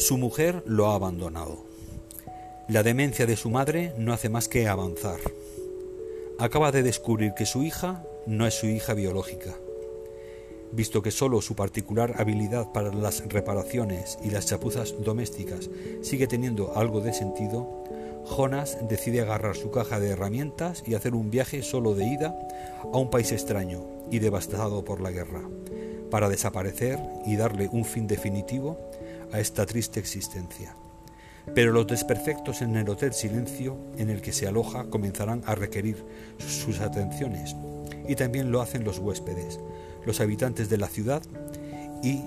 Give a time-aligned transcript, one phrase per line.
[0.00, 1.58] Su mujer lo ha abandonado.
[2.68, 5.20] La demencia de su madre no hace más que avanzar.
[6.38, 9.54] Acaba de descubrir que su hija no es su hija biológica.
[10.72, 15.68] Visto que solo su particular habilidad para las reparaciones y las chapuzas domésticas
[16.00, 17.84] sigue teniendo algo de sentido,
[18.24, 22.38] Jonas decide agarrar su caja de herramientas y hacer un viaje solo de ida
[22.90, 25.42] a un país extraño y devastado por la guerra,
[26.10, 28.89] para desaparecer y darle un fin definitivo
[29.32, 30.74] a esta triste existencia.
[31.54, 36.04] Pero los desperfectos en el Hotel Silencio en el que se aloja comenzarán a requerir
[36.38, 37.56] sus atenciones
[38.08, 39.58] y también lo hacen los huéspedes,
[40.04, 41.22] los habitantes de la ciudad
[42.02, 42.22] y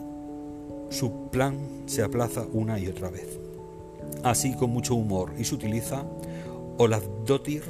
[0.89, 3.39] su plan se aplaza una y otra vez.
[4.23, 6.05] Así, con mucho humor y sutiliza,
[6.77, 7.63] Olaf Dottir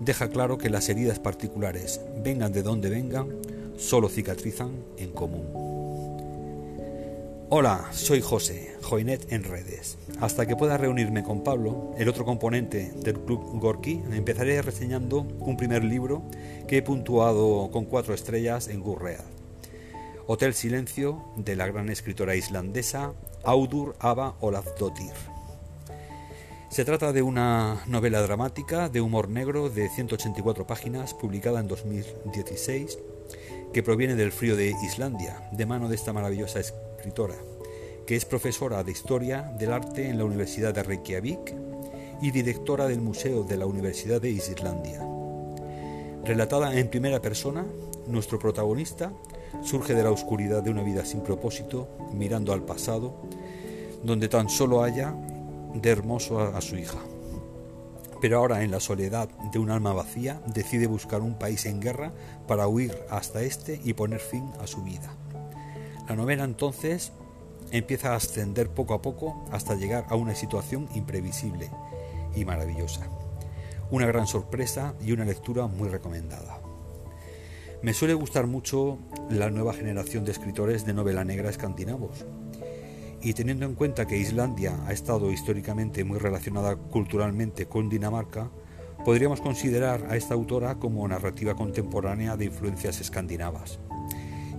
[0.00, 3.28] deja claro que las heridas particulares, vengan de donde vengan,
[3.76, 5.71] solo cicatrizan en común.
[7.54, 9.98] Hola, soy José, Joinet en redes.
[10.22, 15.58] Hasta que pueda reunirme con Pablo, el otro componente del Club Gorky, empezaré reseñando un
[15.58, 16.22] primer libro
[16.66, 19.26] que he puntuado con cuatro estrellas en Gurreal.
[20.26, 23.12] Hotel Silencio, de la gran escritora islandesa
[23.44, 25.12] Audur Ava Olafdottir.
[26.70, 32.98] Se trata de una novela dramática de humor negro de 184 páginas, publicada en 2016,
[33.74, 36.91] que proviene del frío de Islandia, de mano de esta maravillosa escritora,
[38.06, 41.54] que es profesora de Historia del Arte en la Universidad de Reykjavik
[42.20, 45.04] y directora del Museo de la Universidad de Islandia.
[46.24, 47.66] Relatada en primera persona,
[48.06, 49.12] nuestro protagonista
[49.62, 53.14] surge de la oscuridad de una vida sin propósito, mirando al pasado,
[54.02, 55.14] donde tan solo haya
[55.74, 56.98] de hermoso a, su hija.
[58.20, 62.12] Pero ahora, en la soledad de un alma vacía, decide buscar un país en guerra
[62.46, 65.16] para huir hasta este y poner fin a su vida.
[66.12, 67.10] La novela entonces
[67.70, 71.70] empieza a ascender poco a poco hasta llegar a una situación imprevisible
[72.36, 73.06] y maravillosa.
[73.90, 76.60] Una gran sorpresa y una lectura muy recomendada.
[77.80, 78.98] Me suele gustar mucho
[79.30, 82.26] la nueva generación de escritores de novela negra escandinavos.
[83.22, 88.50] Y teniendo en cuenta que Islandia ha estado históricamente muy relacionada culturalmente con Dinamarca,
[89.02, 93.78] podríamos considerar a esta autora como narrativa contemporánea de influencias escandinavas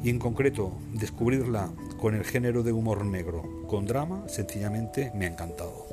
[0.04, 5.30] y en concreto descubrirla con el género de humor negro, con drama, sencillamente me ha
[5.30, 5.88] encantado.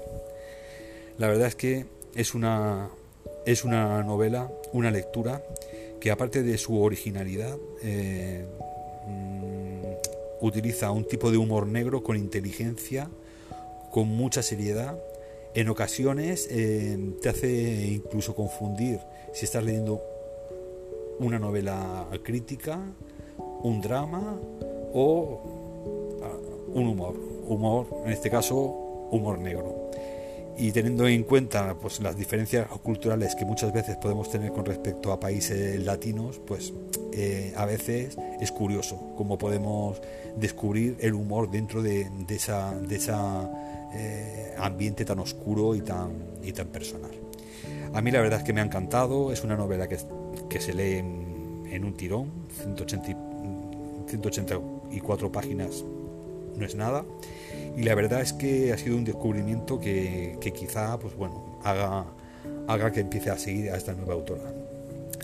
[1.16, 2.90] La verdad es que es una,
[3.46, 5.42] es una novela, una lectura
[6.00, 8.46] que aparte de su originalidad, eh,
[9.06, 13.10] mm, utiliza un tipo de humor negro con inteligencia,
[13.92, 14.98] con mucha seriedad.
[15.54, 18.98] En ocasiones eh, te hace incluso confundir
[19.32, 20.02] si estás leyendo
[21.18, 22.80] una novela crítica,
[23.62, 24.38] un drama
[24.92, 26.36] o ah,
[26.74, 27.14] un humor.
[27.46, 28.56] Humor, en este caso,
[29.10, 29.90] humor negro.
[30.56, 35.10] Y teniendo en cuenta pues, las diferencias culturales que muchas veces podemos tener con respecto
[35.10, 36.72] a países latinos, pues
[37.12, 40.00] eh, a veces es curioso cómo podemos
[40.36, 43.50] descubrir el humor dentro de, esa, de esa
[43.94, 46.10] eh, ambiente tan oscuro y tan,
[46.42, 47.12] y tan personal.
[47.94, 49.96] A mí la verdad es que me ha encantado, es una novela que,
[50.48, 52.30] que se lee en, en un tirón,
[52.62, 53.29] 180
[54.10, 55.84] 184 páginas
[56.56, 57.04] no es nada.
[57.76, 62.06] Y la verdad es que ha sido un descubrimiento que, quizá pues bueno, haga,
[62.68, 64.52] haga que empiece a seguir a esta nueva autora.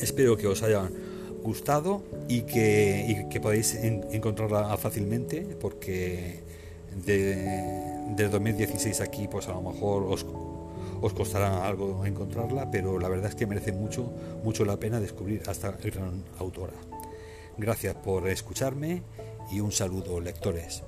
[0.01, 0.89] Espero que os haya
[1.43, 6.41] gustado y que, podáis encontrarla fácilmente porque
[7.05, 7.37] de,
[8.17, 10.27] del 2016 aquí pues a lo mejor os,
[11.01, 14.11] os costará algo encontrarla, pero la verdad es que merece mucho,
[14.43, 16.75] mucho la pena descubrir a esta gran autora.
[17.59, 19.03] Gracias por escucharme
[19.51, 20.83] y un saludo lectores.